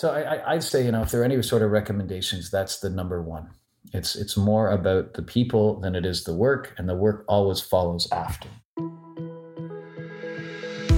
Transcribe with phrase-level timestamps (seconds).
[0.00, 2.88] So I, I'd say, you know, if there are any sort of recommendations, that's the
[2.88, 3.50] number one.
[3.92, 7.60] It's it's more about the people than it is the work, and the work always
[7.60, 8.48] follows after.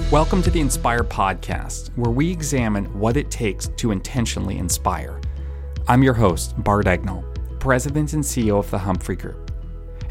[0.09, 5.19] Welcome to the Inspire Podcast, where we examine what it takes to intentionally inspire.
[5.89, 7.25] I'm your host, Bart Egnal,
[7.59, 9.51] President and CEO of the Humphrey Group.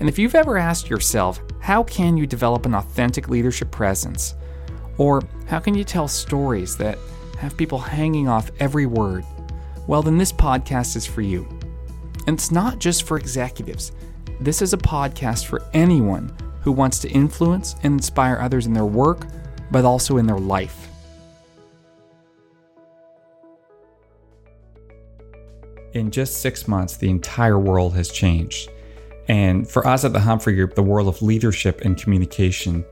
[0.00, 4.34] And if you've ever asked yourself, how can you develop an authentic leadership presence?
[4.98, 6.98] Or how can you tell stories that
[7.42, 9.24] have people hanging off every word?
[9.88, 11.44] Well, then this podcast is for you.
[12.28, 13.90] And it's not just for executives,
[14.40, 18.86] this is a podcast for anyone who wants to influence and inspire others in their
[18.86, 19.26] work
[19.72, 20.88] but also in their life.
[25.94, 28.70] In just six months, the entire world has changed.
[29.26, 32.84] And for us at the Humphrey Group, the world of leadership and communication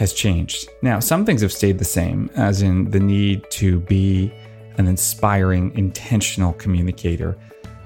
[0.00, 0.68] has changed.
[0.82, 4.32] Now, some things have stayed the same, as in the need to be
[4.78, 7.38] an inspiring, intentional communicator.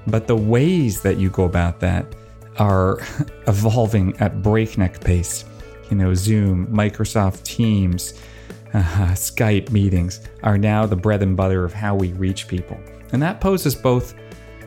[0.07, 2.15] But the ways that you go about that
[2.57, 2.99] are
[3.47, 5.45] evolving at breakneck pace
[5.89, 8.13] you know, Zoom, Microsoft Teams,
[8.73, 8.81] uh,
[9.13, 12.79] Skype meetings are now the bread and butter of how we reach people.
[13.11, 14.15] And that poses both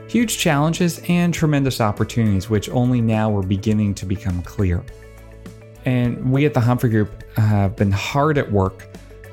[0.08, 4.84] huge challenges and tremendous opportunities, which only now are beginning to become clear.
[5.88, 8.86] And we at the Humphrey Group have been hard at work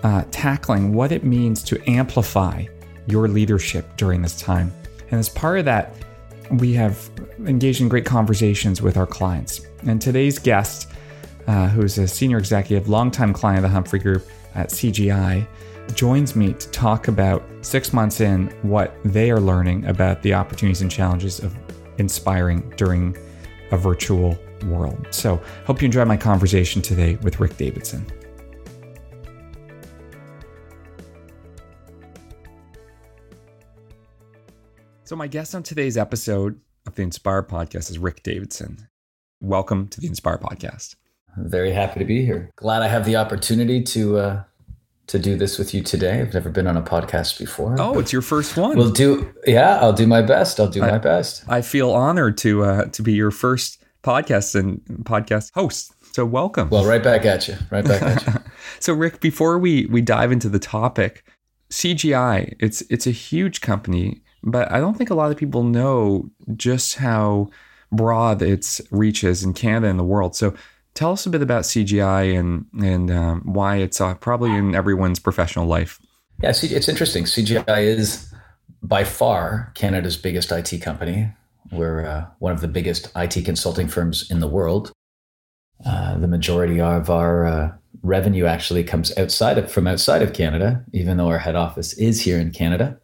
[0.03, 2.63] uh, tackling what it means to amplify
[3.07, 4.71] your leadership during this time.
[5.11, 5.93] And as part of that,
[6.51, 7.09] we have
[7.45, 9.67] engaged in great conversations with our clients.
[9.85, 10.93] And today's guest
[11.45, 15.45] uh, who's a senior executive, longtime client of the Humphrey Group at CGI,
[15.93, 20.81] joins me to talk about six months in what they are learning about the opportunities
[20.81, 21.53] and challenges of
[21.97, 23.17] inspiring during
[23.71, 25.07] a virtual world.
[25.11, 28.05] So, hope you enjoy my conversation today with Rick Davidson.
[35.03, 38.87] So, my guest on today's episode of the Inspire podcast is Rick Davidson.
[39.41, 40.95] Welcome to the Inspire podcast
[41.37, 42.51] I'm very happy to be here.
[42.55, 44.43] Glad I have the opportunity to uh,
[45.07, 46.21] to do this with you today.
[46.21, 47.75] I've never been on a podcast before.
[47.79, 48.77] Oh, it's your first one.
[48.77, 49.33] We'll do.
[49.45, 50.59] Yeah, I'll do my best.
[50.59, 51.43] I'll do I, my best.
[51.47, 55.93] I feel honored to uh, to be your first podcast and podcast hosts.
[56.13, 56.69] So welcome.
[56.69, 57.55] Well, right back at you.
[57.71, 58.33] Right back at you.
[58.79, 61.25] so, Rick, before we we dive into the topic,
[61.71, 66.29] CGI it's it's a huge company, but I don't think a lot of people know
[66.55, 67.49] just how
[67.91, 70.35] broad its reach is in Canada and the world.
[70.35, 70.53] So
[70.95, 75.19] Tell us a bit about CGI and and um, why it's uh, probably in everyone's
[75.19, 75.99] professional life.
[76.41, 77.25] Yeah, it's interesting.
[77.25, 78.33] CGI is
[78.81, 81.33] by far Canada's biggest IT company.
[81.75, 84.91] We're uh, one of the biggest IT consulting firms in the world.
[85.85, 87.71] Uh, the majority of our uh,
[88.01, 92.21] revenue actually comes outside of from outside of Canada, even though our head office is
[92.21, 92.99] here in Canada.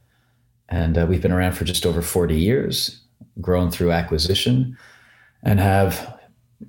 [0.69, 3.01] And uh, we've been around for just over 40 years,
[3.41, 4.77] grown through acquisition,
[5.43, 6.17] and have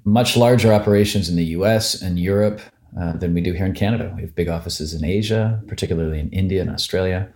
[0.05, 2.61] much larger operations in the US and Europe
[3.01, 4.13] uh, than we do here in Canada.
[4.15, 7.33] We have big offices in Asia, particularly in India and Australia.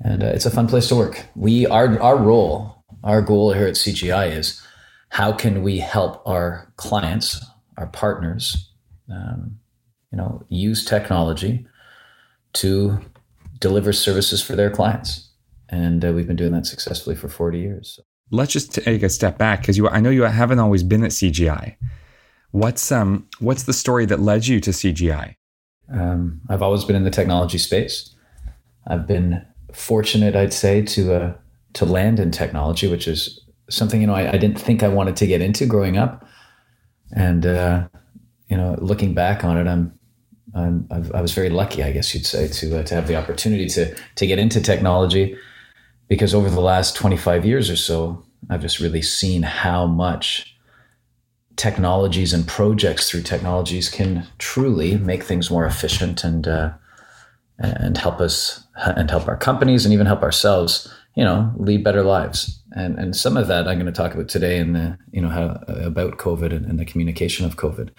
[0.00, 1.24] And uh, it's a fun place to work.
[1.34, 4.62] We our our role, our goal here at CGI is
[5.10, 7.44] how can we help our clients,
[7.76, 8.70] our partners,
[9.10, 9.58] um,
[10.10, 11.66] you know, use technology
[12.54, 12.98] to
[13.58, 15.30] deliver services for their clients.
[15.68, 17.94] And uh, we've been doing that successfully for 40 years.
[17.96, 21.04] So let's just take a step back because you I know you haven't always been
[21.04, 21.76] at CGI.
[22.50, 25.34] What's um what's the story that led you to CGI?
[25.92, 28.14] Um, I've always been in the technology space.
[28.86, 31.34] I've been fortunate, I'd say, to uh,
[31.76, 35.16] to land in technology, which is something you know I, I didn't think I wanted
[35.16, 36.26] to get into growing up,
[37.14, 37.88] and uh,
[38.48, 39.92] you know, looking back on it, I'm,
[40.54, 43.68] I'm i was very lucky, I guess you'd say, to uh, to have the opportunity
[43.70, 45.36] to to get into technology
[46.08, 50.56] because over the last 25 years or so, I've just really seen how much
[51.56, 56.72] technologies and projects through technologies can truly make things more efficient and uh,
[57.58, 62.02] and help us and help our companies and even help ourselves, you know, lead better
[62.02, 62.62] lives.
[62.72, 65.28] And and some of that I'm going to talk about today in the you know
[65.28, 67.90] how about COVID and, and the communication of COVID.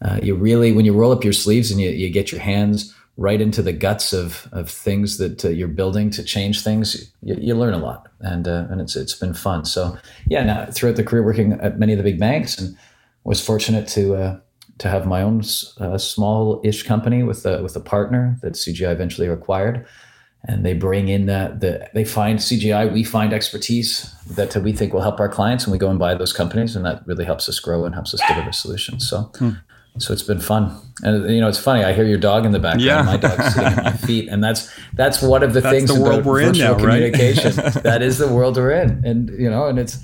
[0.00, 2.94] Uh, you really when you roll up your sleeves and you, you get your hands
[3.16, 7.36] right into the guts of of things that uh, you're building to change things, you,
[7.38, 9.64] you learn a lot, and uh, and it's it's been fun.
[9.64, 12.76] So yeah, now throughout the career working at many of the big banks, and
[13.24, 14.40] was fortunate to uh,
[14.78, 15.42] to have my own
[15.80, 19.86] uh, small-ish company with a with a partner that CGI eventually acquired.
[20.48, 24.92] And they bring in the, the they find CGI, we find expertise that we think
[24.92, 27.48] will help our clients, and we go and buy those companies, and that really helps
[27.48, 29.08] us grow and helps us deliver solutions.
[29.08, 29.50] So, hmm
[29.98, 30.74] So it's been fun,
[31.04, 31.84] and you know it's funny.
[31.84, 32.82] I hear your dog in the background.
[32.82, 33.02] Yeah.
[33.02, 36.00] My dog's sitting at my feet, and that's that's one of the That's things the
[36.00, 36.80] world we're in now, right?
[36.80, 37.52] communication.
[37.82, 39.98] that is the world we're in, and you know, and it's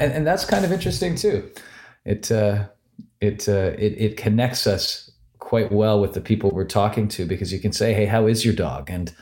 [0.00, 1.50] and, and that's kind of interesting too.
[2.06, 2.68] It uh,
[3.20, 5.10] it uh, it it connects us
[5.40, 8.44] quite well with the people we're talking to because you can say, "Hey, how is
[8.44, 9.12] your dog?" and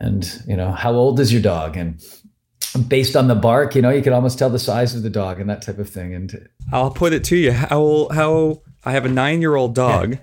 [0.00, 1.76] and you know, how old is your dog?
[1.76, 2.02] And
[2.88, 5.40] based on the bark, you know, you can almost tell the size of the dog
[5.40, 6.14] and that type of thing.
[6.14, 7.52] And I'll put it to you.
[7.52, 10.18] How how I have a nine year old dog.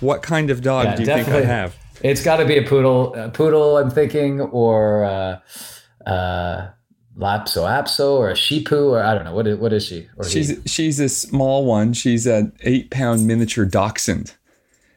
[0.00, 1.76] What kind of dog Yeah, do you think I have?
[2.02, 3.78] It's got to be a poodle, a poodle.
[3.78, 5.40] I'm thinking, or uh,
[6.08, 6.68] uh,
[7.16, 10.08] Lhasa Apso, or a shipu, or I don't know what is what is she?
[10.16, 10.30] Or he?
[10.30, 11.94] She's she's a small one.
[11.94, 14.34] She's an eight pound miniature dachshund.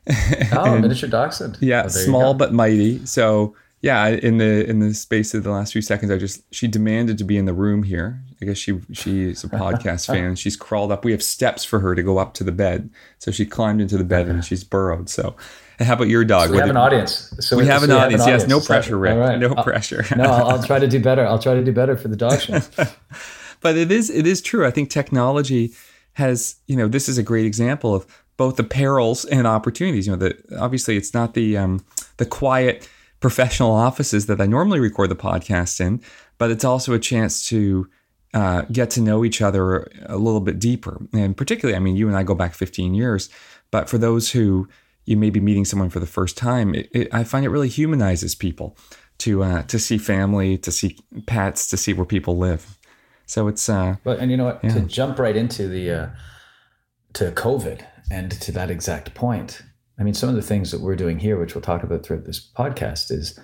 [0.53, 1.57] oh, a miniature dachshund.
[1.61, 3.05] Yeah, Oh, small but mighty.
[3.05, 6.67] So yeah, in the in the space of the last few seconds, I just she
[6.67, 8.21] demanded to be in the room here.
[8.41, 10.35] I guess she she's a podcast fan.
[10.35, 11.05] She's crawled up.
[11.05, 12.89] We have steps for her to go up to the bed,
[13.19, 15.09] so she climbed into the bed and she's burrowed.
[15.09, 15.35] So,
[15.77, 16.47] and how about your dog?
[16.49, 17.33] So we have an audience.
[17.39, 18.27] So we have an so audience.
[18.27, 19.17] Yes, no pressure, Rick.
[19.17, 19.39] right.
[19.39, 20.05] No I'll- pressure.
[20.15, 21.25] no, I'll, I'll try to do better.
[21.25, 22.59] I'll try to do better for the dog show.
[23.61, 24.65] but it is it is true.
[24.65, 25.71] I think technology
[26.13, 28.05] has you know this is a great example of
[28.35, 30.05] both the perils and opportunities.
[30.05, 31.85] You know, that obviously it's not the um,
[32.17, 36.01] the quiet professional offices that I normally record the podcast in,
[36.37, 37.89] but it's also a chance to
[38.33, 41.01] uh, get to know each other a little bit deeper.
[41.13, 43.29] And particularly, I mean, you and I go back 15 years,
[43.71, 44.67] but for those who
[45.05, 47.69] you may be meeting someone for the first time, it, it, I find it really
[47.69, 48.77] humanizes people
[49.19, 52.77] to uh, to see family, to see pets, to see where people live.
[53.25, 54.63] So it's uh, But and you know what?
[54.63, 54.73] Yeah.
[54.73, 56.09] To jump right into the uh,
[57.13, 59.61] to COVID and to that exact point.
[59.99, 62.25] I mean, some of the things that we're doing here, which we'll talk about throughout
[62.25, 63.37] this podcast, is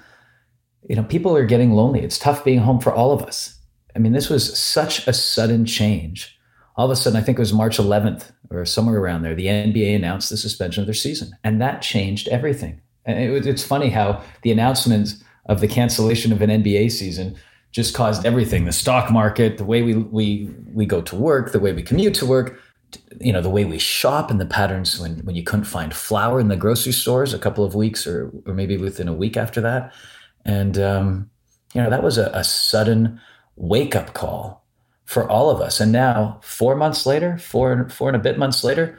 [0.87, 2.01] you know people are getting lonely.
[2.01, 3.59] It's tough being home for all of us.
[3.95, 6.37] I mean, this was such a sudden change.
[6.77, 9.45] All of a sudden, I think it was March 11th or somewhere around there, the
[9.45, 12.81] NBA announced the suspension of their season, and that changed everything.
[13.05, 15.15] And it, it's funny how the announcement
[15.45, 17.37] of the cancellation of an NBA season
[17.71, 21.59] just caused everything the stock market the way we we we go to work the
[21.59, 22.57] way we commute to work
[23.19, 26.39] you know the way we shop and the patterns when when you couldn't find flour
[26.39, 29.61] in the grocery stores a couple of weeks or or maybe within a week after
[29.61, 29.93] that.
[30.45, 31.29] And um,
[31.73, 33.19] you know that was a, a sudden
[33.55, 34.65] wake up call
[35.05, 35.79] for all of us.
[35.79, 38.97] And now four months later four four and a bit months later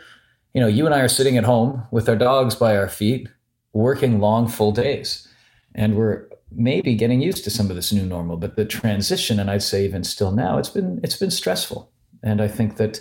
[0.54, 3.28] you know you and i are sitting at home with our dogs by our feet
[3.72, 5.28] working long full days.
[5.74, 9.50] And we're maybe getting used to some of this new normal but the transition and
[9.50, 11.90] i'd say even still now it's been it's been stressful.
[12.22, 13.00] And i think that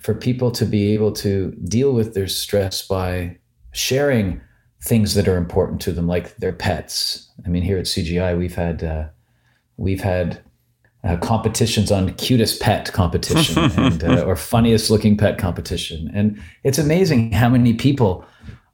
[0.00, 3.36] for people to be able to deal with their stress by
[3.72, 4.40] sharing
[4.82, 7.30] things that are important to them like their pets.
[7.44, 9.04] I mean here at cgi we've had uh,
[9.76, 10.42] we've had
[11.04, 16.10] uh, competitions on cutest pet competition and uh, or funniest looking pet competition.
[16.14, 18.24] And it's amazing how many people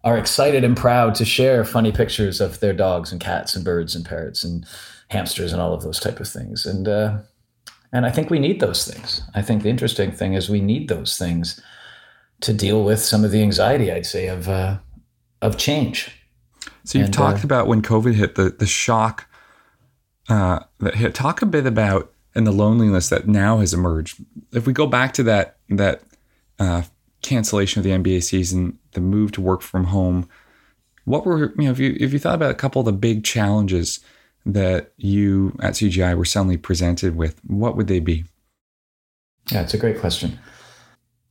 [0.05, 3.95] are excited and proud to share funny pictures of their dogs and cats and birds
[3.95, 4.65] and parrots and
[5.09, 6.67] hamsters and all of those type of things.
[6.67, 7.19] And uh,
[7.97, 9.23] and I think we need those things.
[9.35, 11.59] I think the interesting thing is we need those things
[12.41, 14.77] to deal with some of the anxiety I'd say of uh,
[15.41, 16.11] of change.
[16.85, 19.27] So you've And, talked uh, about when COVID hit the the shock
[20.29, 21.15] uh, that hit.
[21.15, 24.23] Talk a bit about and the loneliness that now has emerged.
[24.53, 26.03] If we go back to that that
[26.59, 26.83] uh,
[27.23, 30.29] cancellation of the NBA season, the move to work from home,
[31.07, 33.25] what were you know if you if you thought about a couple of the big
[33.25, 34.01] challenges
[34.47, 38.25] that you at CGI were suddenly presented with, what would they be?
[39.51, 40.39] Yeah, it's a great question.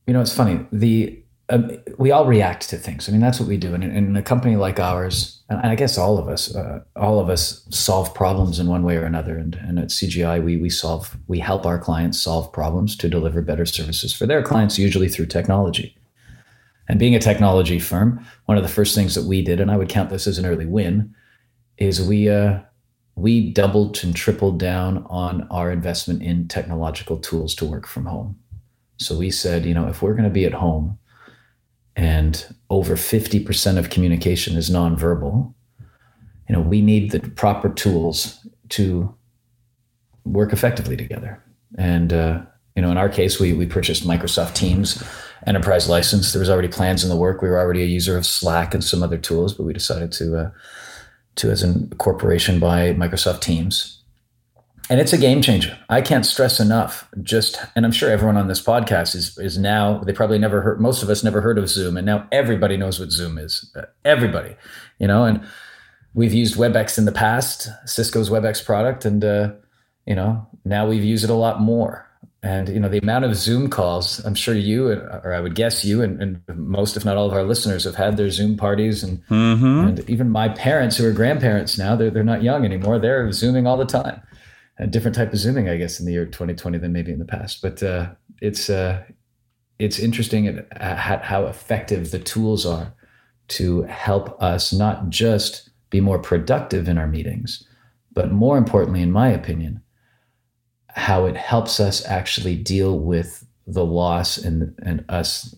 [0.06, 0.64] You know, it's funny.
[0.70, 3.08] The um, we all react to things.
[3.08, 3.72] I mean, that's what we do.
[3.72, 7.28] And in, a company like ours, and I guess all of us, uh, all of
[7.28, 9.38] us solve problems in one way or another.
[9.38, 13.42] And, and at CGI, we we solve, we help our clients solve problems to deliver
[13.42, 15.96] better services for their clients, usually through technology.
[16.88, 19.76] And being a technology firm, one of the first things that we did, and I
[19.76, 21.14] would count this as an early win,
[21.78, 22.58] is we uh,
[23.16, 28.38] we doubled and tripled down on our investment in technological tools to work from home.
[28.98, 30.98] So we said, you know, if we're going to be at home
[31.96, 35.54] and over 50% of communication is nonverbal,
[36.48, 39.14] you know, we need the proper tools to
[40.24, 41.42] work effectively together.
[41.78, 42.42] And, uh,
[42.74, 45.02] you know, in our case, we, we purchased Microsoft Teams
[45.46, 46.32] enterprise license.
[46.32, 47.40] There was already plans in the work.
[47.40, 50.36] We were already a user of Slack and some other tools, but we decided to,
[50.36, 50.50] uh,
[51.36, 53.96] to as a corporation buy Microsoft Teams
[54.88, 55.76] and it's a game changer.
[55.88, 57.08] I can't stress enough.
[57.22, 60.80] Just and I'm sure everyone on this podcast is is now they probably never heard.
[60.80, 63.70] Most of us never heard of Zoom, and now everybody knows what Zoom is.
[63.74, 64.54] Uh, everybody,
[64.98, 65.24] you know.
[65.24, 65.44] And
[66.14, 69.52] we've used WebEx in the past, Cisco's WebEx product, and uh,
[70.06, 72.05] you know now we've used it a lot more.
[72.46, 74.24] And you know the amount of Zoom calls.
[74.24, 77.32] I'm sure you, or I would guess you, and, and most, if not all, of
[77.32, 79.88] our listeners have had their Zoom parties, and mm-hmm.
[79.88, 83.00] and even my parents, who are grandparents now, they're they're not young anymore.
[83.00, 84.22] They're zooming all the time.
[84.78, 87.24] A different type of zooming, I guess, in the year 2020 than maybe in the
[87.24, 87.62] past.
[87.62, 88.10] But uh,
[88.40, 89.02] it's uh,
[89.80, 92.94] it's interesting at, at how effective the tools are
[93.48, 97.66] to help us not just be more productive in our meetings,
[98.12, 99.82] but more importantly, in my opinion,
[100.96, 105.54] how it helps us actually deal with the loss and and us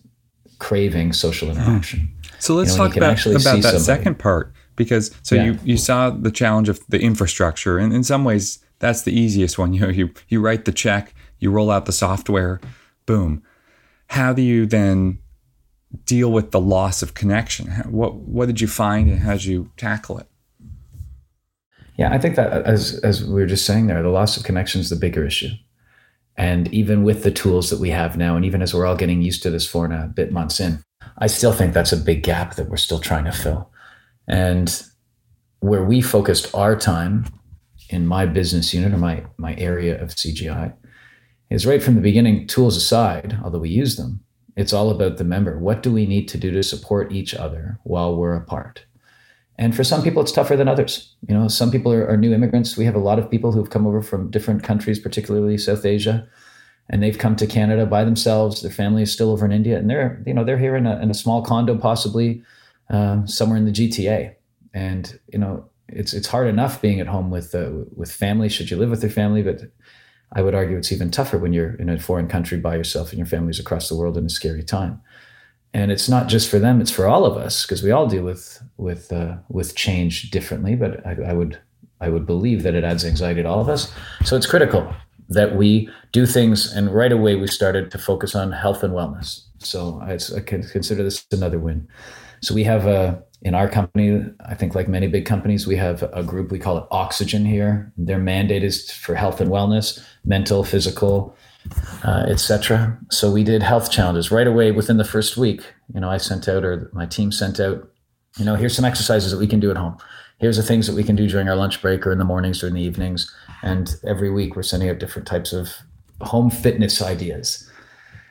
[0.59, 1.57] craving social hmm.
[1.57, 2.09] interaction.
[2.39, 3.79] So let's you know, talk about, about that somebody.
[3.79, 5.45] second part because so yeah.
[5.45, 9.57] you you saw the challenge of the infrastructure and in some ways that's the easiest
[9.57, 9.73] one.
[9.79, 12.59] You know, you you write the check, you roll out the software,
[13.05, 13.43] boom.
[14.07, 15.19] How do you then
[16.05, 17.67] deal with the loss of connection?
[17.89, 20.27] What what did you find and how did you tackle it?
[21.99, 24.45] Yeah, I think that uh, as as we were just saying there, the loss of
[24.45, 25.49] connection is the bigger issue.
[26.37, 29.21] And even with the tools that we have now, and even as we're all getting
[29.21, 30.81] used to this four and a bit months in,
[31.17, 33.69] I still think that's a big gap that we're still trying to fill.
[34.29, 34.81] And
[35.59, 37.25] where we focused our time
[37.89, 40.73] in my business unit or my my area of CGI
[41.49, 44.21] is right from the beginning, tools aside, although we use them,
[44.55, 45.59] it's all about the member.
[45.59, 48.85] What do we need to do to support each other while we're apart?
[49.59, 51.13] And for some people, it's tougher than others.
[51.27, 52.77] You know, some people are, are, new immigrants.
[52.77, 56.25] We have a lot of people who've come over from different countries, particularly South Asia,
[56.89, 58.61] and they've come to Canada by themselves.
[58.61, 60.97] Their family is still over in India, and they're you know they're here in a,
[61.01, 62.41] in a small condo, possibly
[62.89, 64.33] uh, somewhere in the GTA.
[64.73, 68.47] And you know, it's it's hard enough being at home with uh, with family.
[68.47, 69.63] Should you live with your family, but
[70.31, 73.17] I would argue it's even tougher when you're in a foreign country by yourself and
[73.17, 75.01] your family's across the world in a scary time
[75.73, 78.23] and it's not just for them; it's for all of us because we all deal
[78.23, 80.75] with with uh, with change differently.
[80.75, 81.59] But I, I, would
[82.01, 83.91] I would believe that it adds anxiety to all of us.
[84.23, 84.93] So it's critical
[85.29, 89.43] that we do things, and right away we started to focus on health and wellness.
[89.59, 91.87] So I, I can consider this another win.
[92.41, 96.03] So we have a in our company, I think like many big companies, we have
[96.11, 97.91] a group we call it Oxygen here.
[97.97, 101.35] Their mandate is for health and wellness, mental, physical,
[102.03, 102.97] uh, etc.
[103.11, 105.61] So we did health challenges right away within the first week.
[105.93, 107.89] You know, I sent out or my team sent out.
[108.37, 109.97] You know, here's some exercises that we can do at home.
[110.37, 112.63] Here's the things that we can do during our lunch break or in the mornings
[112.63, 113.33] or in the evenings.
[113.61, 115.73] And every week we're sending out different types of
[116.21, 117.69] home fitness ideas.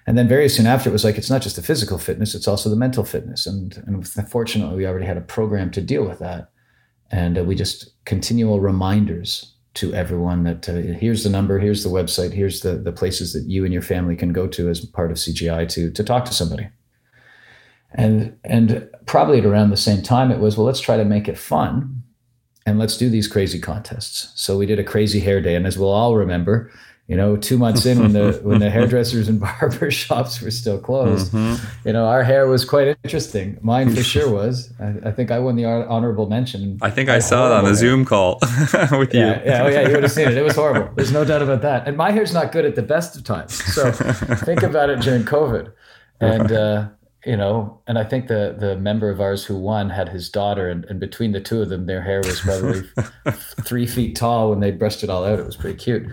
[0.06, 2.49] And then very soon after, it was like it's not just the physical fitness; it's
[2.49, 3.47] also the mental fitness.
[3.47, 6.49] And and fortunately, we already had a program to deal with that,
[7.11, 11.88] and uh, we just continual reminders to everyone that uh, here's the number, here's the
[11.88, 15.12] website, here's the the places that you and your family can go to as part
[15.12, 16.68] of CGI to to talk to somebody.
[17.92, 21.28] And and probably at around the same time, it was well, let's try to make
[21.28, 22.02] it fun,
[22.66, 24.32] and let's do these crazy contests.
[24.35, 26.73] So we did a crazy hair day, and as we'll all remember,
[27.09, 30.79] you know, two months in when the when the hairdressers and barber shops were still
[30.79, 31.88] closed, mm-hmm.
[31.88, 33.59] you know, our hair was quite interesting.
[33.62, 34.71] Mine for sure was.
[34.79, 36.79] I, I think I won the honorable mention.
[36.83, 37.75] I think I saw it on a hair.
[37.75, 39.50] Zoom call with yeah, you.
[39.50, 40.37] Yeah, oh yeah, you would have seen it.
[40.37, 40.95] It was horrible.
[40.95, 41.88] There's no doubt about that.
[41.88, 43.55] And my hair's not good at the best of times.
[43.75, 45.73] So think about it during COVID,
[46.21, 46.53] and.
[46.53, 46.88] Uh,
[47.27, 50.69] you know, and I think the the member of ours who won had his daughter,
[50.69, 52.83] and, and between the two of them, their hair was probably
[53.65, 55.39] three feet tall when they brushed it all out.
[55.39, 56.07] It was pretty cute.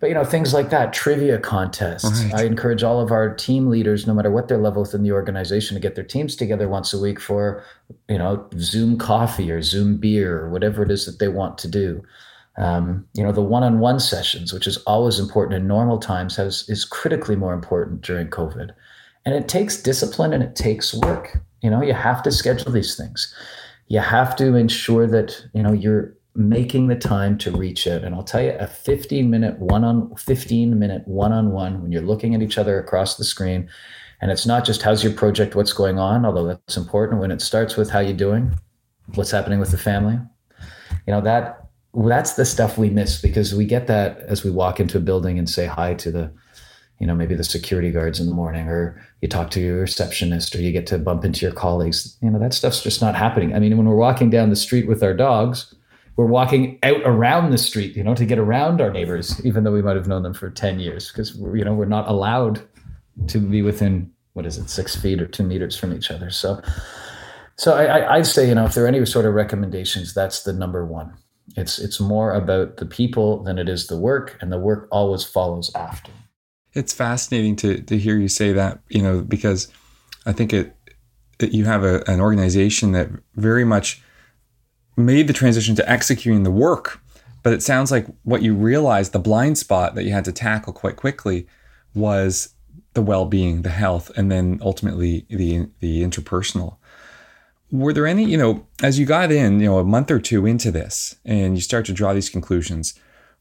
[0.00, 2.24] But you know, things like that, trivia contests.
[2.24, 2.34] Right.
[2.34, 5.76] I encourage all of our team leaders, no matter what their level within the organization,
[5.76, 7.64] to get their teams together once a week for,
[8.08, 11.68] you know, Zoom coffee or Zoom beer or whatever it is that they want to
[11.68, 12.02] do.
[12.58, 16.84] Um, you know, the one-on-one sessions, which is always important in normal times, has is
[16.84, 18.72] critically more important during COVID.
[19.26, 21.38] And it takes discipline and it takes work.
[21.62, 23.34] You know, you have to schedule these things.
[23.88, 28.02] You have to ensure that, you know, you're making the time to reach out.
[28.02, 31.92] And I'll tell you, a 15 minute one on 15 minute one on one when
[31.92, 33.68] you're looking at each other across the screen.
[34.20, 37.20] And it's not just how's your project, what's going on, although that's important.
[37.20, 38.58] When it starts with how you doing,
[39.14, 40.18] what's happening with the family,
[41.06, 44.80] you know, that that's the stuff we miss because we get that as we walk
[44.80, 46.32] into a building and say hi to the
[47.04, 50.54] you know maybe the security guards in the morning or you talk to your receptionist
[50.54, 52.16] or you get to bump into your colleagues.
[52.22, 53.54] You know that stuff's just not happening.
[53.54, 55.74] I mean when we're walking down the street with our dogs
[56.16, 59.72] we're walking out around the street you know to get around our neighbors even though
[59.72, 62.62] we might have known them for 10 years because you know we're not allowed
[63.26, 66.30] to be within what is it six feet or two meters from each other.
[66.30, 66.62] So
[67.56, 70.54] so I, i'd say you know if there are any sort of recommendations that's the
[70.54, 71.12] number one.
[71.54, 75.22] It's it's more about the people than it is the work and the work always
[75.22, 76.10] follows after
[76.74, 79.68] it's fascinating to to hear you say that, you know, because
[80.26, 80.76] I think it,
[81.38, 84.02] it you have a, an organization that very much
[84.96, 87.00] made the transition to executing the work,
[87.42, 90.72] but it sounds like what you realized the blind spot that you had to tackle
[90.72, 91.46] quite quickly
[91.94, 92.54] was
[92.94, 96.76] the well-being, the health, and then ultimately the the interpersonal.
[97.72, 100.46] Were there any, you know, as you got in, you know, a month or two
[100.46, 102.94] into this, and you start to draw these conclusions,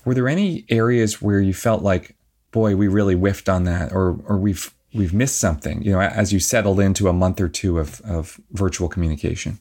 [0.05, 2.15] were there any areas where you felt like,
[2.53, 6.31] boy, we really whiffed on that, or or we've we've missed something, you know, as
[6.31, 9.59] you settled into a month or two of of virtual communication?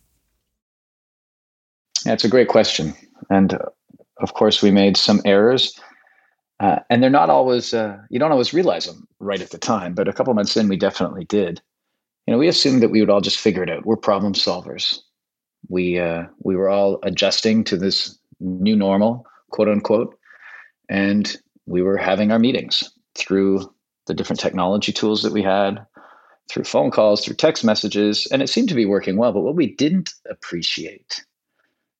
[2.04, 2.94] That's a great question,
[3.28, 3.58] and uh,
[4.18, 5.80] of course, we made some errors
[6.62, 9.94] uh, and they're not always, uh, you don't always realize them right at the time,
[9.94, 11.60] but a couple months in, we definitely did.
[12.24, 13.84] You know, we assumed that we would all just figure it out.
[13.84, 14.96] We're problem solvers.
[15.68, 20.16] We, uh, we were all adjusting to this new normal, quote unquote,
[20.88, 23.72] and we were having our meetings through
[24.06, 25.84] the different technology tools that we had,
[26.50, 29.32] through phone calls, through text messages, and it seemed to be working well.
[29.32, 31.24] But what we didn't appreciate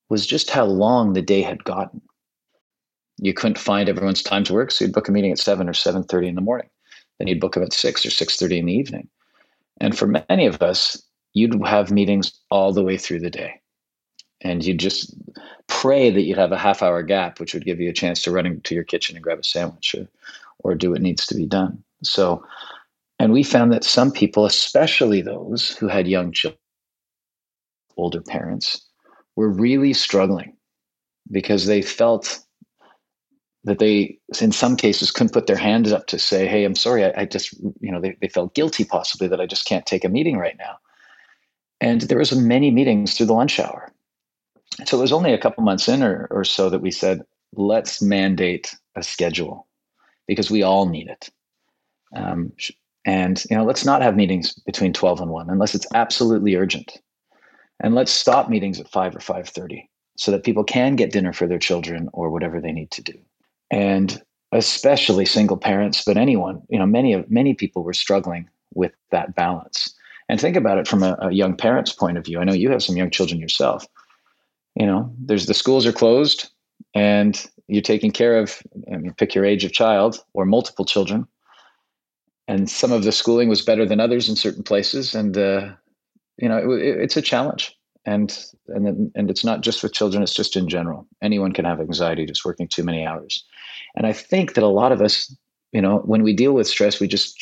[0.09, 2.03] was just how long the day had gotten
[3.23, 5.75] you couldn't find everyone's time to work, so you'd book a meeting at seven or
[5.75, 6.69] seven thirty in the morning.
[7.19, 9.09] Then you'd book them at six or six thirty in the evening.
[9.81, 11.01] And for many of us,
[11.35, 13.61] you'd have meetings all the way through the day.
[14.41, 15.15] And you'd just
[15.81, 18.31] pray that you'd have a half hour gap, which would give you a chance to
[18.31, 20.07] run into your kitchen and grab a sandwich or,
[20.59, 21.83] or do what needs to be done.
[22.05, 22.45] So,
[23.19, 26.59] and we found that some people, especially those who had young children,
[27.97, 28.87] older parents,
[29.35, 30.57] were really struggling
[31.31, 32.39] because they felt
[33.65, 37.05] that they in some cases couldn't put their hands up to say hey i'm sorry
[37.05, 40.05] i, I just you know they, they felt guilty possibly that i just can't take
[40.05, 40.79] a meeting right now
[41.81, 43.92] and there was many meetings through the lunch hour
[44.85, 47.23] so it was only a couple months in or, or so that we said
[47.55, 49.67] let's mandate a schedule
[50.27, 51.31] because we all need it
[52.17, 52.53] um,
[53.05, 57.01] and you know let's not have meetings between 12 and 1 unless it's absolutely urgent
[57.81, 61.47] and let's stop meetings at 5 or 5.30 so that people can get dinner for
[61.47, 63.19] their children or whatever they need to do
[63.71, 68.93] and especially single parents, but anyone, you know, many of many people were struggling with
[69.11, 69.93] that balance.
[70.29, 72.39] And think about it from a, a young parent's point of view.
[72.39, 73.87] I know you have some young children yourself.
[74.75, 76.49] You know, there's the schools are closed,
[76.95, 78.63] and you're taking care of.
[78.93, 81.27] I mean, pick your age of child or multiple children.
[82.49, 85.71] And some of the schooling was better than others in certain places, and uh,
[86.39, 90.23] you know, it, it, it's a challenge and and and it's not just with children
[90.23, 93.45] it's just in general anyone can have anxiety just working too many hours
[93.97, 95.35] and i think that a lot of us
[95.73, 97.37] you know when we deal with stress we just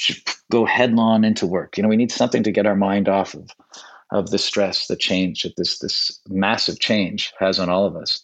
[0.51, 3.51] go headlong into work you know we need something to get our mind off of
[4.13, 8.23] of the stress the change that this this massive change has on all of us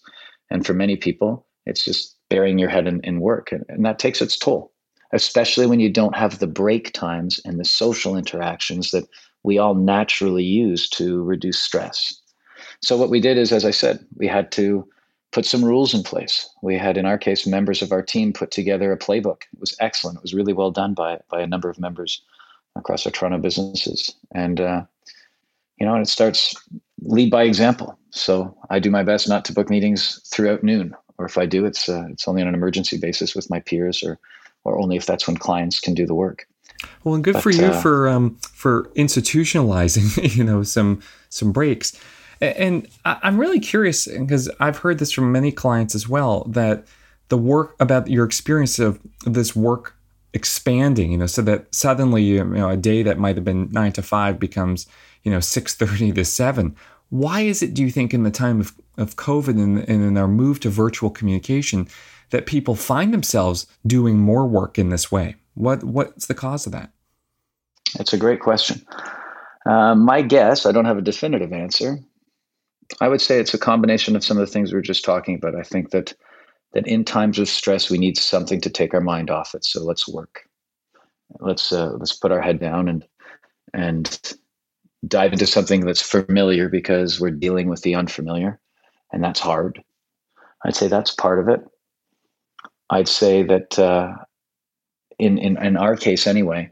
[0.51, 3.99] and for many people it's just burying your head in, in work and, and that
[3.99, 4.73] takes its toll
[5.13, 9.07] especially when you don't have the break times and the social interactions that
[9.45, 12.21] we all naturally use to reduce stress
[12.83, 14.87] so what we did is, as I said, we had to
[15.33, 16.49] put some rules in place.
[16.63, 19.43] We had, in our case, members of our team put together a playbook.
[19.53, 20.19] It was excellent.
[20.19, 22.23] It was really well done by by a number of members
[22.77, 24.83] across our Toronto businesses, and uh,
[25.79, 26.55] you know, and it starts
[27.03, 27.99] lead by example.
[28.11, 31.65] So I do my best not to book meetings throughout noon, or if I do,
[31.65, 34.19] it's uh, it's only on an emergency basis with my peers, or
[34.65, 36.47] or only if that's when clients can do the work.
[37.05, 41.53] Well, and good but, for you uh, for um, for institutionalizing, you know, some some
[41.53, 41.99] breaks.
[42.41, 46.85] And I'm really curious because I've heard this from many clients as well that
[47.29, 49.95] the work about your experience of this work
[50.35, 53.93] expanding, you know, so that suddenly, you know, a day that might have been nine
[53.93, 54.87] to five becomes,
[55.27, 56.77] you know, 6.30 to seven.
[57.11, 60.17] Why is it, do you think, in the time of, of COVID and, and in
[60.17, 61.89] our move to virtual communication,
[62.31, 65.35] that people find themselves doing more work in this way?
[65.55, 66.93] What What's the cause of that?
[67.97, 68.87] That's a great question.
[69.69, 71.99] Uh, my guess, I don't have a definitive answer,
[73.01, 75.35] I would say it's a combination of some of the things we were just talking
[75.35, 75.57] about.
[75.57, 76.15] I think that
[76.73, 79.65] that in times of stress, we need something to take our mind off it.
[79.65, 80.49] So let's work.
[81.41, 83.05] Let's uh, let's put our head down and
[83.75, 84.37] and
[85.07, 88.61] dive into something that's familiar because we're dealing with the unfamiliar,
[89.13, 89.83] and that's hard.
[90.65, 91.61] I'd say that's part of it.
[92.91, 94.15] I'd say that uh,
[95.19, 96.71] in in in our case anyway,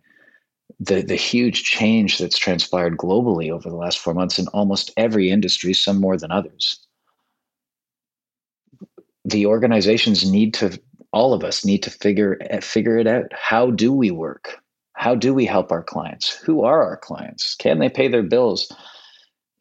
[0.81, 5.31] the the huge change that's transpired globally over the last four months in almost every
[5.31, 6.79] industry, some more than others.
[9.25, 10.79] The organizations need to,
[11.13, 13.33] all of us need to figure figure it out.
[13.33, 14.59] How do we work?
[14.95, 16.31] How do we help our clients?
[16.31, 17.55] Who are our clients?
[17.57, 18.73] Can they pay their bills?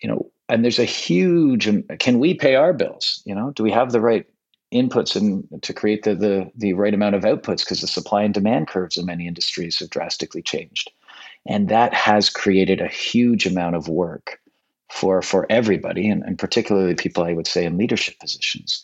[0.01, 1.67] You know, and there's a huge.
[1.99, 3.21] Can we pay our bills?
[3.25, 4.25] You know, do we have the right
[4.73, 8.33] inputs and to create the the, the right amount of outputs because the supply and
[8.33, 10.91] demand curves in many industries have drastically changed
[11.45, 14.39] and that has created a huge amount of work
[14.91, 18.83] for for everybody and, and particularly people i would say in leadership positions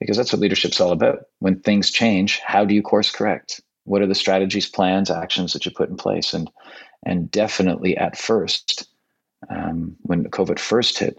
[0.00, 4.02] because that's what leadership's all about when things change how do you course correct What
[4.02, 6.34] are the strategies, plans, actions that you put in place?
[6.34, 6.50] And
[7.06, 8.86] and definitely at first,
[9.48, 11.16] um, when COVID first hit,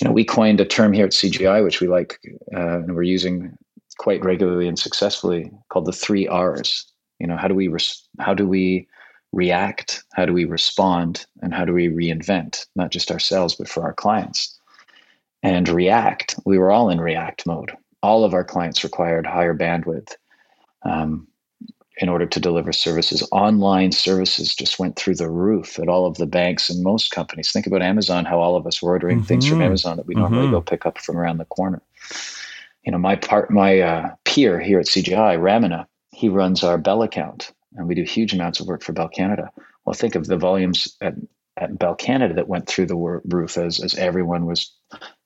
[0.00, 2.20] you know, we coined a term here at CGI, which we like
[2.54, 3.56] uh, and we're using
[3.98, 6.84] quite regularly and successfully, called the three R's.
[7.18, 8.88] You know, how do we res- how do we
[9.32, 10.04] react?
[10.14, 11.26] How do we respond?
[11.42, 14.58] And how do we reinvent, not just ourselves, but for our clients?
[15.42, 17.72] And react, we were all in react mode.
[18.02, 20.14] All of our clients required higher bandwidth
[20.82, 21.27] um,
[21.98, 23.26] in order to deliver services.
[23.32, 27.50] Online services just went through the roof at all of the banks and most companies.
[27.50, 29.26] Think about Amazon, how all of us were ordering mm-hmm.
[29.26, 29.66] things from mm-hmm.
[29.66, 30.52] Amazon that we normally mm-hmm.
[30.52, 31.82] go pick up from around the corner.
[32.84, 37.02] You know, my part, my uh, peer here at CGI, Ramana, he runs our Bell
[37.02, 39.50] account and we do huge amounts of work for Bell Canada.
[39.84, 41.14] Well, think of the volumes at,
[41.56, 44.72] at Bell Canada that went through the roof as, as everyone was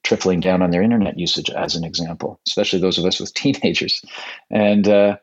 [0.05, 4.03] tripling down on their internet usage, as an example, especially those of us with teenagers.
[4.51, 5.17] And, uh,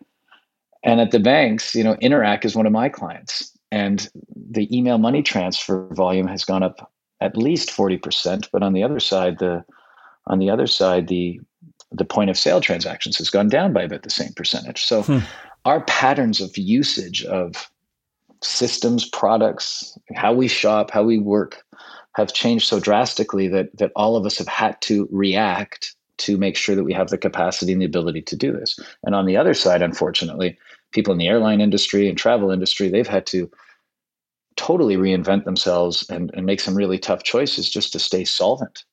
[0.84, 4.98] and at the banks, you know, Interac is one of my clients, and the email
[4.98, 8.50] money transfer volume has gone up at least 40%.
[8.52, 9.64] But on the other side, the
[10.28, 11.40] on the other side, the
[11.92, 14.86] the point of sale transactions has gone down by about the same percentage.
[14.86, 15.20] So hmm
[15.66, 17.70] our patterns of usage of
[18.42, 21.64] systems, products, how we shop, how we work
[22.16, 26.56] have changed so drastically that that all of us have had to react to make
[26.56, 28.80] sure that we have the capacity and the ability to do this.
[29.04, 30.58] And on the other side, unfortunately,
[30.92, 33.50] people in the airline industry and travel industry, they've had to
[34.56, 38.84] totally reinvent themselves and, and make some really tough choices just to stay solvent.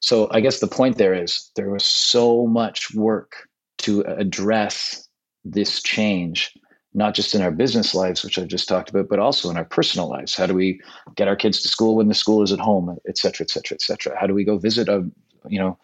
[0.00, 3.48] So I guess the point there is there was so much work
[3.78, 5.08] to address
[5.44, 6.52] this change,
[6.94, 9.64] not just in our business lives, which I've just talked about, but also in our
[9.64, 10.36] personal lives.
[10.36, 10.80] How do we
[11.16, 13.74] get our kids to school when the school is at home, et cetera, et cetera,
[13.76, 14.18] et cetera?
[14.18, 15.08] How do we go visit a,
[15.48, 15.78] you know,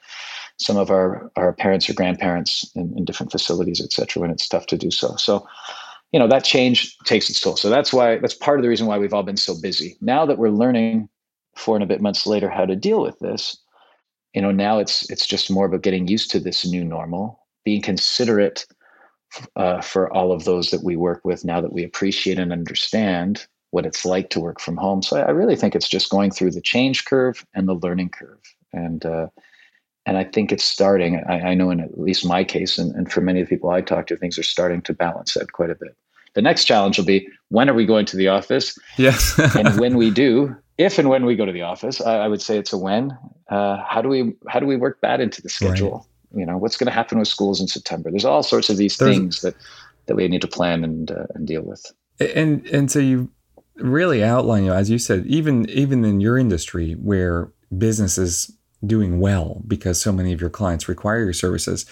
[0.58, 4.48] some of our, our parents or grandparents in, in different facilities, et cetera, when it's
[4.48, 5.16] tough to do so.
[5.16, 5.46] So,
[6.12, 7.56] you know, that change takes its toll.
[7.56, 9.96] So that's why that's part of the reason why we've all been so busy.
[10.00, 11.08] Now that we're learning
[11.56, 13.56] four and a bit months later how to deal with this,
[14.32, 17.82] you know, now it's it's just more about getting used to this new normal, being
[17.82, 18.66] considerate
[19.56, 23.46] uh, for all of those that we work with now that we appreciate and understand
[23.70, 25.02] what it's like to work from home.
[25.02, 28.10] So I, I really think it's just going through the change curve and the learning
[28.10, 28.40] curve.
[28.72, 29.26] And uh,
[30.06, 31.22] and I think it's starting.
[31.28, 33.70] I, I, know in at least my case, and, and for many of the people
[33.70, 35.96] I talk to, things are starting to balance out quite a bit.
[36.34, 38.76] The next challenge will be when are we going to the office?
[38.98, 39.38] Yes.
[39.56, 42.42] and when we do, if and when we go to the office, I, I would
[42.42, 43.16] say it's a when.
[43.48, 45.92] Uh, how do we how do we work that into the schedule?
[45.92, 48.76] Right you know what's going to happen with schools in september there's all sorts of
[48.76, 49.54] these there's, things that
[50.06, 53.30] that we need to plan and uh, and deal with and and so you
[53.76, 58.52] really outline you know, as you said even even in your industry where business is
[58.84, 61.86] doing well because so many of your clients require your services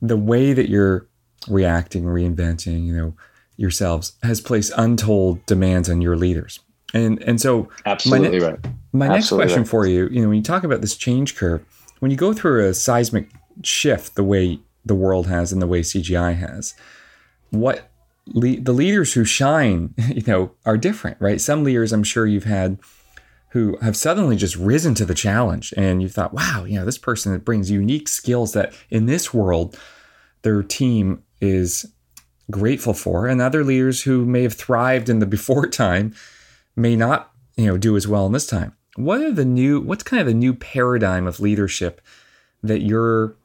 [0.00, 1.06] the way that you're
[1.48, 3.14] reacting reinventing you know
[3.56, 6.60] yourselves has placed untold demands on your leaders
[6.94, 8.58] and and so absolutely my ne- right
[8.92, 9.68] my absolutely next question right.
[9.68, 11.62] for you you know when you talk about this change curve
[11.98, 13.28] when you go through a seismic
[13.62, 16.74] shift the way the world has and the way CGI has.
[17.50, 17.88] What
[18.26, 21.40] le- the leaders who shine, you know, are different, right?
[21.40, 22.78] Some leaders I'm sure you've had
[23.52, 26.96] who have suddenly just risen to the challenge and you thought, wow, you know, this
[26.96, 29.78] person that brings unique skills that in this world
[30.40, 31.84] their team is
[32.50, 36.14] grateful for and other leaders who may have thrived in the before time
[36.76, 38.74] may not, you know, do as well in this time.
[38.96, 42.00] What are the new what's kind of the new paradigm of leadership
[42.62, 43.36] that you're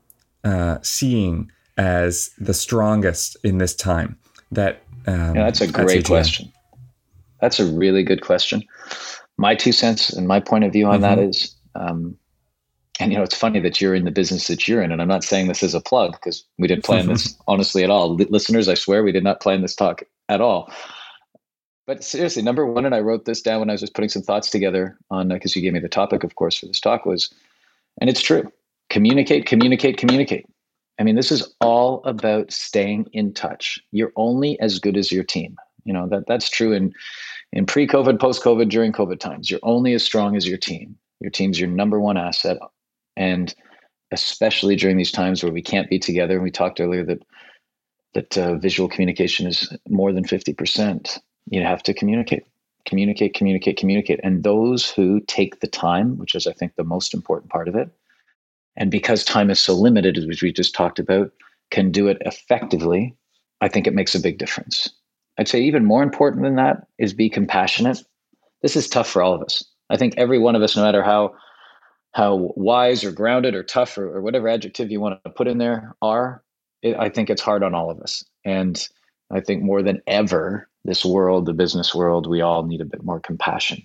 [0.45, 4.17] uh, seeing as the strongest in this time?
[4.51, 6.51] That um, yeah, that's a great question.
[7.41, 8.63] That's a really good question.
[9.38, 11.02] My two cents and my point of view on mm-hmm.
[11.04, 12.17] that is, um,
[13.00, 15.08] and you know, it's funny that you're in the business that you're in, and I'm
[15.08, 18.19] not saying this as a plug because we didn't plan this honestly at all.
[18.19, 20.71] L- listeners, I swear we did not plan this talk at all.
[21.86, 24.23] But seriously, number one, and I wrote this down when I was just putting some
[24.23, 27.34] thoughts together on because you gave me the topic, of course, for this talk was,
[28.02, 28.52] and it's true
[28.89, 30.45] communicate, communicate, communicate.
[31.00, 33.80] I mean, this is all about staying in touch.
[33.91, 35.56] You're only as good as your team.
[35.84, 36.93] You know, that that's true in
[37.57, 39.49] in pre-COVID, post-COVID, during COVID times.
[39.49, 40.95] You're only as strong as your team.
[41.19, 42.59] Your team's your number one asset.
[43.15, 43.53] And
[44.11, 46.35] especially during these times where we can't be together.
[46.35, 47.23] And we talked earlier that
[48.13, 51.19] that uh, visual communication is more than 50%.
[51.49, 52.45] You have to communicate,
[52.85, 54.19] communicate, communicate, communicate.
[54.23, 57.75] And those who take the time, which is, I think, the most important part of
[57.75, 57.89] it,
[58.75, 61.31] and because time is so limited, as we just talked about,
[61.71, 63.15] can do it effectively,
[63.61, 64.89] I think it makes a big difference.
[65.38, 68.04] I'd say even more important than that is be compassionate.
[68.62, 69.63] This is tough for all of us.
[69.89, 71.36] I think every one of us, no matter how
[72.13, 75.60] how wise or grounded or tough or, or whatever adjective you want to put in
[75.60, 76.43] there are,
[76.82, 78.23] it, I think it's hard on all of us.
[78.43, 78.82] And
[79.30, 83.04] I think more than ever, this world, the business world, we all need a bit
[83.04, 83.84] more compassion.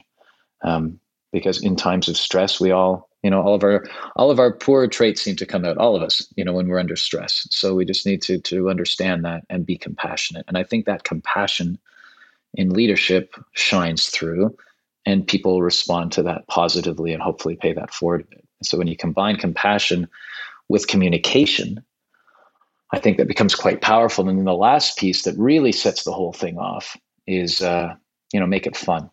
[0.62, 0.98] Um,
[1.32, 3.84] because in times of stress, we all, you know, all of our
[4.16, 6.68] all of our poor traits seem to come out, all of us, you know, when
[6.68, 7.46] we're under stress.
[7.50, 10.44] So we just need to to understand that and be compassionate.
[10.48, 11.78] And I think that compassion
[12.54, 14.56] in leadership shines through
[15.06, 18.26] and people respond to that positively and hopefully pay that forward
[18.62, 20.08] So when you combine compassion
[20.68, 21.84] with communication,
[22.92, 24.28] I think that becomes quite powerful.
[24.28, 27.94] And then the last piece that really sets the whole thing off is, uh,
[28.32, 29.10] you know, make it fun.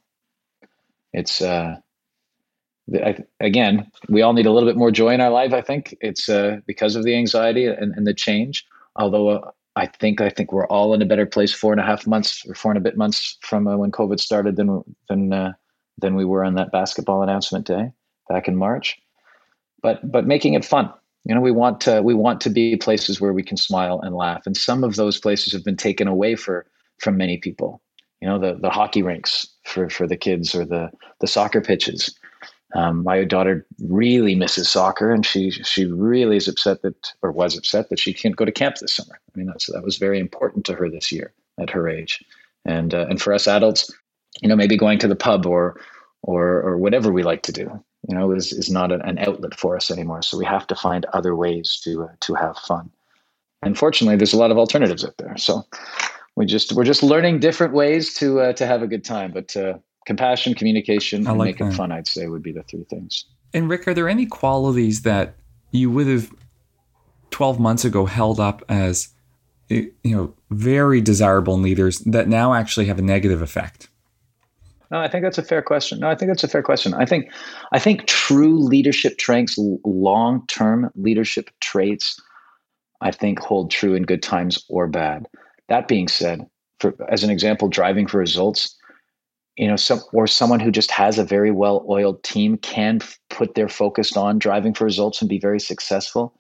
[1.14, 1.78] It's uh,
[2.96, 5.54] I, again, we all need a little bit more joy in our life.
[5.54, 8.66] I think it's uh, because of the anxiety and, and the change.
[8.96, 11.86] Although uh, I think I think we're all in a better place four and a
[11.86, 15.32] half months or four and a bit months from uh, when COVID started than than
[15.32, 15.54] uh,
[15.98, 17.92] than we were on that basketball announcement day
[18.28, 18.98] back in March.
[19.82, 20.92] But but making it fun.
[21.26, 24.16] You know, we want to we want to be places where we can smile and
[24.16, 26.66] laugh, and some of those places have been taken away for
[27.00, 27.82] from many people.
[28.22, 32.18] You know, the the hockey rinks for for the kids or the the soccer pitches.
[32.76, 37.58] Um, my daughter really misses soccer, and she she really is upset that, or was
[37.58, 39.20] upset that she can't go to camp this summer.
[39.34, 42.24] I mean, that's that was very important to her this year at her age,
[42.66, 43.92] and uh, and for us adults,
[44.42, 45.80] you know, maybe going to the pub or
[46.22, 49.76] or or whatever we like to do, you know, is is not an outlet for
[49.76, 50.22] us anymore.
[50.22, 52.92] So we have to find other ways to uh, to have fun.
[53.62, 55.36] And fortunately, there's a lot of alternatives out there.
[55.38, 55.66] So
[56.36, 59.32] we just we're just learning different ways to uh, to have a good time.
[59.32, 61.76] But uh, compassion, communication, and like make that.
[61.76, 63.26] fun, I'd say would be the three things.
[63.54, 65.36] And Rick, are there any qualities that
[65.70, 66.34] you would have
[67.30, 69.10] 12 months ago held up as
[69.70, 73.88] eh, you know very desirable leaders that now actually have a negative effect?
[74.90, 76.00] No, I think that's a fair question.
[76.00, 76.96] No, I think that's a fair question.
[76.96, 77.32] I think,
[77.72, 82.20] I think true leadership traits, long-term leadership traits,
[83.00, 85.28] I think hold true in good times or bad.
[85.68, 86.48] That being said,
[86.80, 88.76] for as an example, driving for results,
[89.60, 93.56] you know, some or someone who just has a very well-oiled team can f- put
[93.56, 96.34] their focus on driving for results and be very successful.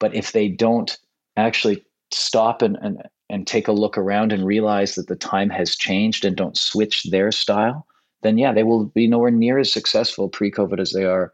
[0.00, 0.96] But if they don't
[1.36, 5.76] actually stop and, and and take a look around and realize that the time has
[5.76, 7.86] changed and don't switch their style,
[8.22, 11.30] then yeah, they will be nowhere near as successful pre-COVID as they are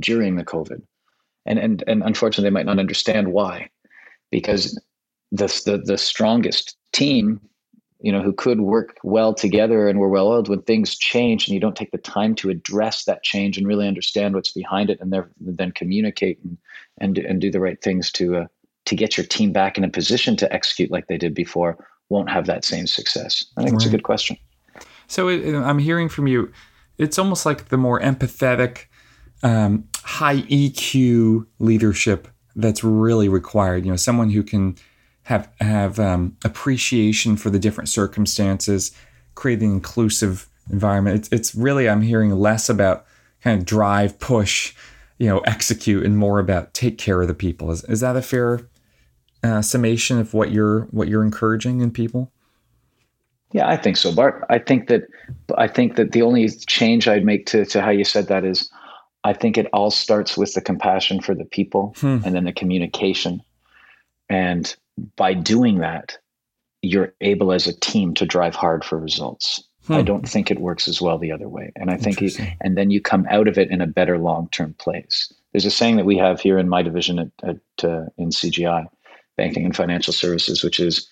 [0.00, 0.82] during the COVID.
[1.46, 3.70] And and and unfortunately, they might not understand why,
[4.32, 4.76] because
[5.30, 7.40] the the, the strongest team,
[8.04, 11.54] you know, who could work well together and were well oiled when things change, and
[11.54, 15.00] you don't take the time to address that change and really understand what's behind it,
[15.00, 16.58] and then communicate and
[16.98, 18.46] and and do the right things to uh,
[18.84, 21.78] to get your team back in a position to execute like they did before,
[22.10, 23.46] won't have that same success.
[23.56, 23.76] I think right.
[23.76, 24.36] it's a good question.
[25.06, 26.52] So it, I'm hearing from you,
[26.98, 28.84] it's almost like the more empathetic,
[29.42, 33.86] um, high EQ leadership that's really required.
[33.86, 34.76] You know, someone who can
[35.24, 38.92] have have um, appreciation for the different circumstances,
[39.34, 41.16] create an inclusive environment.
[41.16, 43.04] It's, it's really I'm hearing less about
[43.42, 44.74] kind of drive, push,
[45.18, 47.70] you know, execute, and more about take care of the people.
[47.70, 48.68] Is is that a fair
[49.42, 52.30] uh, summation of what you're what you're encouraging in people?
[53.52, 54.44] Yeah, I think so, Bart.
[54.50, 55.04] I think that
[55.56, 58.68] I think that the only change I'd make to, to how you said that is
[59.22, 62.18] I think it all starts with the compassion for the people hmm.
[62.24, 63.40] and then the communication.
[64.28, 64.74] And
[65.16, 66.18] by doing that,
[66.82, 69.62] you're able as a team to drive hard for results.
[69.86, 69.94] Hmm.
[69.94, 71.72] I don't think it works as well the other way.
[71.76, 74.48] And I think, it, and then you come out of it in a better long
[74.50, 75.32] term place.
[75.52, 78.86] There's a saying that we have here in my division at, at uh, in CGI,
[79.36, 81.08] banking and financial services, which is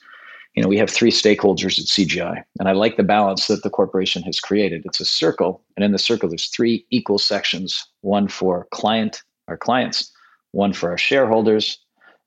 [0.55, 3.70] you know, we have three stakeholders at CGI, and I like the balance that the
[3.70, 4.83] corporation has created.
[4.85, 9.57] It's a circle, and in the circle, there's three equal sections: one for client, our
[9.57, 10.12] clients,
[10.51, 11.79] one for our shareholders,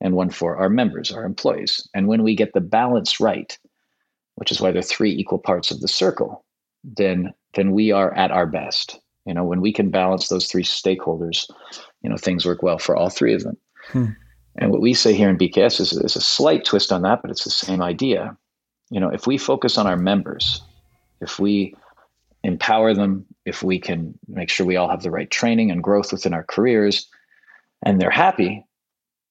[0.02, 1.88] and one for our members, our employees.
[1.94, 3.58] And when we get the balance right,
[4.36, 6.44] which is why there are three equal parts of the circle,
[6.84, 9.00] then then we are at our best.
[9.26, 11.50] You know, when we can balance those three stakeholders,
[12.02, 13.58] you know, things work well for all three of them.
[13.88, 14.06] Hmm.
[14.58, 17.32] And what we say here in BKS is, is a slight twist on that, but
[17.32, 18.38] it's the same idea.
[18.90, 20.62] You know, if we focus on our members,
[21.22, 21.76] if we
[22.44, 26.12] empower them, if we can make sure we all have the right training and growth
[26.12, 27.08] within our careers,
[27.84, 28.64] and they're happy,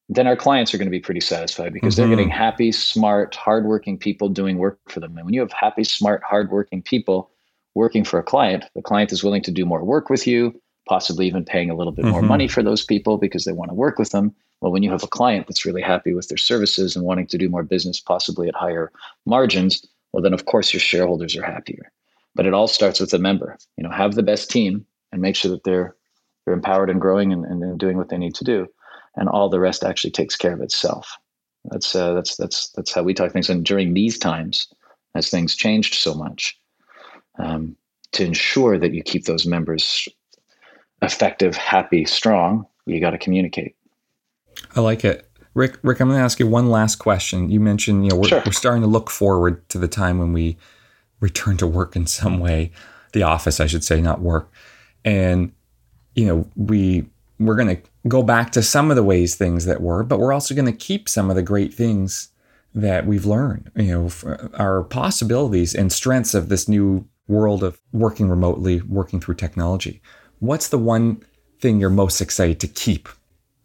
[0.08, 2.02] then our clients are going to be pretty satisfied because mm-hmm.
[2.02, 5.16] they're getting happy, smart, hardworking people doing work for them.
[5.16, 7.30] And when you have happy, smart, hardworking people
[7.74, 11.26] working for a client, the client is willing to do more work with you, possibly
[11.26, 12.12] even paying a little bit mm-hmm.
[12.12, 14.34] more money for those people because they want to work with them.
[14.60, 17.38] Well, when you have a client that's really happy with their services and wanting to
[17.38, 18.92] do more business, possibly at higher
[19.26, 21.90] margins, well, then of course your shareholders are happier.
[22.34, 23.58] But it all starts with a member.
[23.76, 25.96] You know, have the best team and make sure that they're
[26.44, 28.68] they're empowered and growing and, and doing what they need to do.
[29.16, 31.16] And all the rest actually takes care of itself.
[31.70, 33.48] That's uh, that's that's that's how we talk things.
[33.48, 34.68] And during these times,
[35.14, 36.58] as things changed so much,
[37.38, 37.76] um,
[38.12, 40.08] to ensure that you keep those members
[41.02, 43.76] effective, happy, strong, you got to communicate.
[44.74, 45.28] I like it.
[45.54, 47.50] Rick, Rick, I'm going to ask you one last question.
[47.50, 48.42] You mentioned, you know, we're, sure.
[48.44, 50.56] we're starting to look forward to the time when we
[51.20, 52.72] return to work in some way,
[53.12, 54.50] the office, I should say, not work.
[55.04, 55.52] And,
[56.14, 57.06] you know, we,
[57.38, 60.32] we're going to go back to some of the ways things that were, but we're
[60.32, 62.28] also going to keep some of the great things
[62.74, 68.28] that we've learned, you know, our possibilities and strengths of this new world of working
[68.28, 70.02] remotely, working through technology.
[70.40, 71.22] What's the one
[71.60, 73.08] thing you're most excited to keep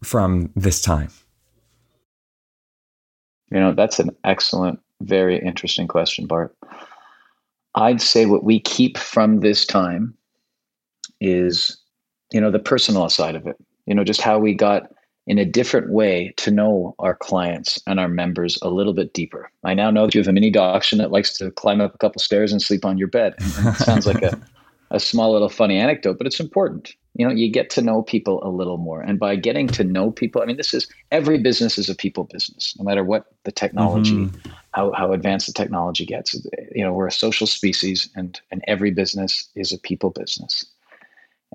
[0.04, 1.10] from this time?
[3.52, 6.56] You know, that's an excellent, very interesting question, Bart.
[7.76, 10.16] I'd say what we keep from this time
[11.20, 11.79] is,
[12.32, 13.58] you know, the personal side of it.
[13.86, 14.92] You know, just how we got
[15.30, 19.52] in a different way to know our clients and our members a little bit deeper.
[19.64, 21.98] I now know that you have a mini dachshund that likes to climb up a
[22.00, 23.36] couple stairs and sleep on your bed.
[23.38, 24.40] It sounds like a,
[24.90, 26.96] a small little funny anecdote, but it's important.
[27.14, 29.02] You know, you get to know people a little more.
[29.02, 32.24] And by getting to know people, I mean, this is every business is a people
[32.24, 34.52] business, no matter what the technology, mm-hmm.
[34.72, 36.34] how, how advanced the technology gets.
[36.74, 40.66] You know, we're a social species and, and every business is a people business.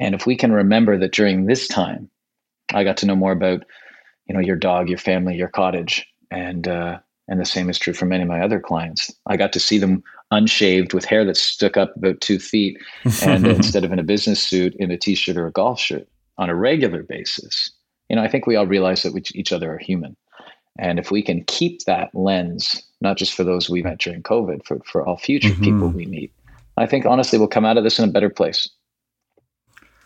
[0.01, 2.11] And if we can remember that during this time,
[2.73, 3.65] I got to know more about,
[4.27, 7.95] you know, your dog, your family, your cottage, and uh, and the same is true
[7.95, 9.11] for many of my other clients.
[9.27, 10.03] I got to see them
[10.33, 12.79] unshaved with hair that stuck up about two feet,
[13.23, 16.51] and instead of in a business suit, in a t-shirt or a golf shirt on
[16.51, 17.71] a regular basis.
[18.09, 20.17] You know, I think we all realize that we, each other are human,
[20.79, 24.65] and if we can keep that lens, not just for those we met during COVID,
[24.65, 25.65] for for all future mm-hmm.
[25.65, 26.33] people we meet,
[26.77, 28.69] I think honestly we'll come out of this in a better place.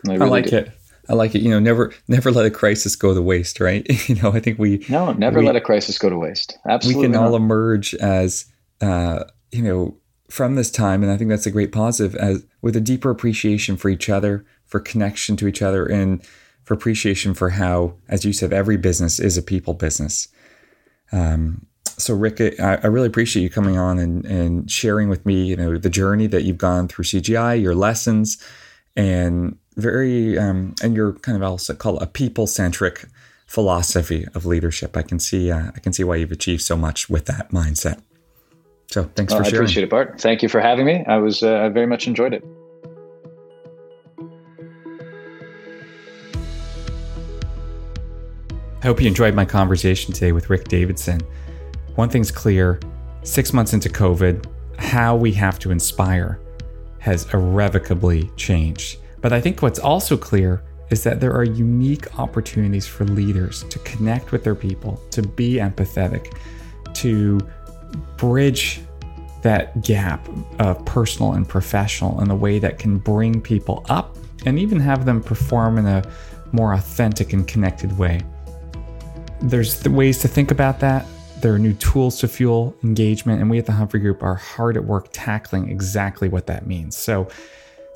[0.06, 0.56] I, really I like do.
[0.58, 0.72] it.
[1.08, 1.40] I like it.
[1.40, 3.86] You know, never never let a crisis go to waste, right?
[4.08, 6.58] you know, I think we no, never we, let a crisis go to waste.
[6.68, 7.28] Absolutely, we can not.
[7.28, 8.46] all emerge as
[8.80, 9.96] uh, you know
[10.30, 13.76] from this time, and I think that's a great positive as with a deeper appreciation
[13.76, 16.24] for each other, for connection to each other, and
[16.64, 20.28] for appreciation for how, as you said, every business is a people business.
[21.12, 25.46] Um, so Rick, I, I, really appreciate you coming on and, and sharing with me,
[25.46, 28.36] you know, the journey that you've gone through CGI, your lessons,
[28.94, 33.06] and very um, and you're kind of also call it a people centric
[33.46, 34.96] philosophy of leadership.
[34.96, 38.02] I can see uh, I can see why you've achieved so much with that mindset.
[38.88, 39.54] So thanks well, for sharing.
[39.54, 40.20] I appreciate it, Bart.
[40.20, 41.04] Thank you for having me.
[41.06, 42.44] I was uh, I very much enjoyed it.
[48.80, 51.20] I hope you enjoyed my conversation today with Rick Davidson.
[51.96, 52.78] One thing's clear
[53.22, 54.46] six months into COVID,
[54.78, 56.40] how we have to inspire
[56.98, 58.98] has irrevocably changed.
[59.20, 63.78] But I think what's also clear is that there are unique opportunities for leaders to
[63.80, 66.34] connect with their people, to be empathetic,
[66.94, 67.38] to
[68.16, 68.80] bridge
[69.42, 70.28] that gap
[70.58, 75.04] of personal and professional in a way that can bring people up and even have
[75.04, 76.02] them perform in a
[76.52, 78.20] more authentic and connected way.
[79.40, 81.06] There's the ways to think about that.
[81.40, 84.76] There are new tools to fuel engagement, and we at the Humphrey Group are hard
[84.76, 86.96] at work tackling exactly what that means.
[86.96, 87.28] So,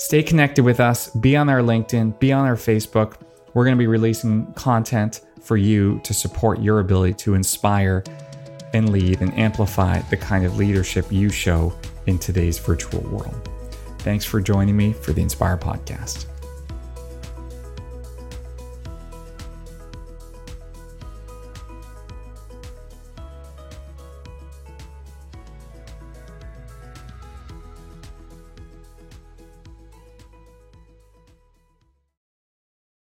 [0.03, 3.19] Stay connected with us, be on our LinkedIn, be on our Facebook.
[3.55, 8.03] We're going to be releasing content for you to support your ability to inspire
[8.75, 11.73] and lead and amplify the kind of leadership you show
[12.07, 13.49] in today's virtual world.
[13.99, 16.27] Thanks for joining me for the Inspire Podcast.